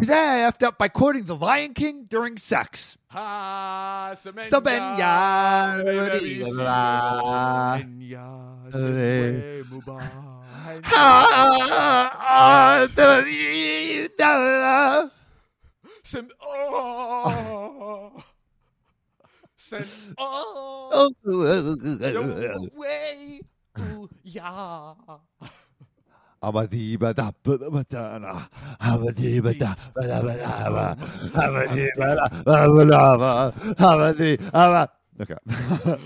Today 0.00 0.44
I 0.44 0.48
effed 0.50 0.62
up 0.62 0.78
by 0.78 0.86
quoting 0.88 1.24
The 1.24 1.34
Lion 1.34 1.74
King 1.74 2.04
during 2.08 2.36
sex. 2.38 2.96
Ha, 3.08 4.12
Semenya, 4.14 5.82
Semenya, 5.82 6.10
baby, 6.12 6.44
blah. 6.44 7.78
Semenya. 7.78 8.70
Semenya, 8.70 9.64
Mubah. 9.66 10.02
Ha, 10.84 12.86
the- 12.94 14.08
the- 14.16 15.10
Sem- 16.04 16.30
oh. 16.42 18.12
Sen- 19.56 20.14
oh. 20.16 20.90
oh. 20.94 21.10
Way. 22.76 23.40
Ooh, 23.80 24.08
yeah. 24.22 24.94
Okay. 35.20 35.36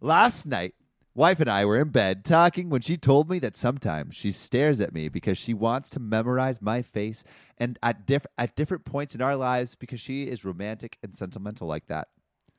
Last 0.00 0.46
night, 0.46 0.74
wife 1.14 1.38
and 1.38 1.48
I 1.48 1.64
were 1.64 1.80
in 1.80 1.90
bed 1.90 2.24
talking 2.24 2.68
when 2.68 2.80
she 2.80 2.96
told 2.96 3.30
me 3.30 3.38
that 3.38 3.56
sometimes 3.56 4.16
she 4.16 4.32
stares 4.32 4.80
at 4.80 4.92
me 4.92 5.08
because 5.08 5.38
she 5.38 5.54
wants 5.54 5.90
to 5.90 6.00
memorize 6.00 6.60
my 6.60 6.82
face 6.82 7.22
and 7.58 7.78
at 7.82 8.06
diff- 8.06 8.26
at 8.36 8.56
different 8.56 8.84
points 8.84 9.14
in 9.14 9.22
our 9.22 9.36
lives 9.36 9.76
because 9.76 10.00
she 10.00 10.24
is 10.24 10.44
romantic 10.44 10.98
and 11.02 11.14
sentimental 11.14 11.68
like 11.68 11.86
that. 11.86 12.08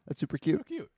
That's 0.08 0.20
super 0.20 0.38
cute. 0.38 0.60
So 0.60 0.64
cute. 0.64 0.92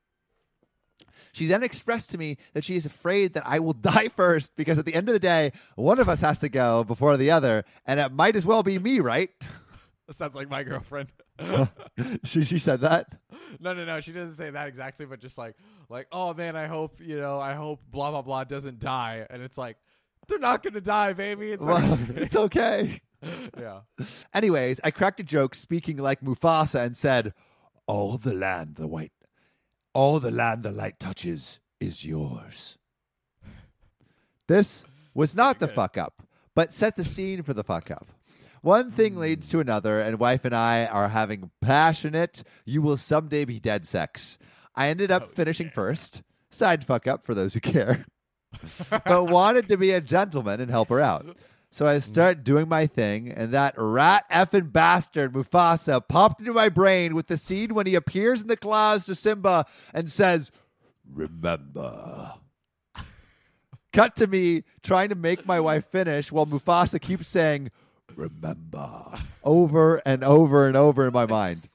She 1.34 1.46
then 1.48 1.64
expressed 1.64 2.12
to 2.12 2.18
me 2.18 2.38
that 2.54 2.64
she 2.64 2.76
is 2.76 2.86
afraid 2.86 3.34
that 3.34 3.44
I 3.46 3.60
will 3.60 3.74
die 3.94 4.08
first 4.10 4.56
because 4.56 4.78
at 4.80 4.86
the 4.86 4.94
end 4.96 5.10
of 5.10 5.14
the 5.14 5.20
day, 5.20 5.52
one 5.76 6.00
of 6.00 6.10
us 6.10 6.22
has 6.22 6.40
to 6.40 6.50
go 6.50 6.84
before 6.84 7.18
the 7.18 7.32
other, 7.32 7.66
and 7.86 8.00
it 8.00 8.12
might 8.12 8.36
as 8.36 8.46
well 8.46 8.64
be 8.64 8.80
me, 8.80 9.00
right? 9.00 9.30
That 10.08 10.18
sounds 10.18 10.36
like 10.36 10.52
my 10.52 10.62
girlfriend. 10.62 11.08
she 12.24 12.44
she 12.44 12.60
said 12.60 12.82
that. 12.82 13.08
no, 13.60 13.74
no, 13.74 13.86
no. 13.86 14.00
She 14.02 14.12
doesn't 14.12 14.36
say 14.36 14.52
that 14.52 14.68
exactly, 14.68 15.08
but 15.08 15.20
just 15.20 15.36
like, 15.36 15.56
like, 15.90 16.06
oh 16.12 16.32
man, 16.36 16.56
I 16.56 16.68
hope 16.68 17.00
you 17.02 17.20
know, 17.20 17.40
I 17.40 17.56
hope 17.56 17.82
blah 17.90 18.12
blah 18.12 18.22
blah 18.22 18.44
doesn't 18.44 18.78
die, 18.78 19.26
and 19.28 19.42
it's 19.42 19.58
like, 19.58 19.78
they're 20.28 20.38
not 20.38 20.62
gonna 20.62 20.80
die, 20.80 21.14
baby. 21.14 21.54
It's 21.54 21.66
Well, 21.66 21.94
okay. 21.94 22.14
it's 22.22 22.36
okay. 22.36 23.02
yeah. 23.58 23.80
Anyways, 24.32 24.80
I 24.84 24.92
cracked 24.92 25.20
a 25.22 25.24
joke 25.24 25.56
speaking 25.56 25.98
like 25.98 26.22
Mufasa 26.22 26.86
and 26.86 26.96
said, 26.96 27.34
"All 27.88 28.20
the 28.20 28.36
land 28.36 28.76
the 28.76 28.86
white, 28.86 29.12
all 29.96 30.20
the 30.20 30.30
land 30.30 30.62
the 30.62 30.72
light 30.72 31.00
touches 31.00 31.60
is 31.80 32.06
yours." 32.06 32.78
This 34.48 34.86
was 35.14 35.36
not 35.36 35.60
the 35.60 35.68
fuck 35.68 35.98
up, 35.98 36.22
but 36.54 36.72
set 36.74 36.96
the 36.96 37.04
scene 37.04 37.42
for 37.42 37.54
the 37.54 37.64
fuck 37.64 37.90
up. 37.90 38.08
One 38.62 38.92
thing 38.92 39.16
leads 39.18 39.50
to 39.50 39.60
another, 39.60 40.02
and 40.02 40.20
wife 40.20 40.46
and 40.46 40.56
I 40.56 40.86
are 40.86 41.08
having 41.08 41.52
passionate, 41.62 42.44
you 42.66 42.82
will 42.82 42.98
someday 42.98 43.46
be 43.46 43.60
dead 43.60 43.86
sex. 43.86 44.38
I 44.76 44.88
ended 44.90 45.12
up 45.12 45.24
Oh, 45.24 45.32
finishing 45.34 45.68
yeah. 45.68 45.74
first. 45.74 46.22
Side 46.50 46.84
fuck 46.86 47.08
up 47.08 47.26
for 47.26 47.34
those 47.36 47.54
who 47.54 47.60
care. 47.60 48.06
but 48.90 49.28
wanted 49.30 49.68
to 49.68 49.78
be 49.78 49.92
a 49.92 50.02
gentleman 50.02 50.62
and 50.62 50.72
help 50.72 50.90
her 50.90 51.02
out. 51.02 51.26
So 51.76 51.86
I 51.86 51.98
mm. 51.98 52.02
start 52.02 52.46
doing 52.46 52.70
my 52.70 52.88
thing, 52.88 53.30
and 53.30 53.52
that 53.52 53.74
rat 53.76 54.24
effing 54.32 54.72
bastard 54.72 55.34
Mufasa 55.34 56.00
popped 56.08 56.40
into 56.40 56.54
my 56.54 56.70
brain 56.70 57.14
with 57.14 57.28
the 57.28 57.36
scene 57.36 57.74
when 57.74 57.86
he 57.86 57.96
appears 57.96 58.42
in 58.42 58.48
the 58.48 58.56
clouds 58.56 59.08
to 59.08 59.16
Simba 59.16 59.66
and 59.94 60.10
says, 60.10 60.54
Remember. 61.12 62.32
Cut 63.92 64.16
to 64.16 64.28
me 64.28 64.64
trying 64.84 65.10
to 65.10 65.16
make 65.16 65.46
my 65.46 65.60
wife 65.60 65.84
finish 65.92 66.32
while 66.32 66.46
Mufasa 66.46 67.02
keeps 67.02 67.28
saying, 67.28 67.72
Remember, 68.16 69.12
over 69.44 70.02
and 70.06 70.24
over 70.24 70.68
and 70.68 70.78
over 70.78 71.06
in 71.06 71.12
my 71.12 71.26
mind. 71.26 71.68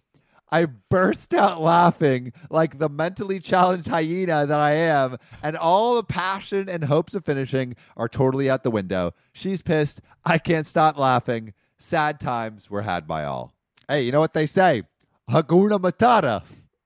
I 0.53 0.67
burst 0.67 1.33
out 1.33 1.61
laughing 1.61 2.33
like 2.51 2.79
the 2.79 2.89
mentally 2.89 3.39
challenged 3.41 3.89
hyena 3.89 4.47
that 4.47 4.59
I 4.59 4.73
am, 4.73 5.17
and 5.43 5.57
all 5.57 5.95
the 5.95 6.03
passion 6.03 6.69
and 6.69 6.85
hopes 6.85 7.15
of 7.15 7.25
finishing 7.25 7.77
are 7.97 8.09
totally 8.09 8.51
out 8.51 8.63
the 8.63 8.71
window. 8.71 9.15
She's 9.33 9.63
pissed. 9.63 10.01
I 10.25 10.39
can't 10.39 10.67
stop 10.67 10.99
laughing. 10.99 11.55
Sad 11.79 12.21
times 12.21 12.69
were 12.69 12.83
had 12.83 13.07
by 13.07 13.25
all. 13.25 13.55
Hey, 13.89 14.03
you 14.03 14.13
know 14.13 14.21
what 14.21 14.35
they 14.35 14.47
say? 14.47 14.83
Hakuna 15.31 15.81
Matata. 15.81 16.43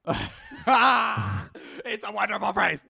it's 1.85 2.07
a 2.07 2.13
wonderful 2.13 2.53
phrase. 2.53 2.83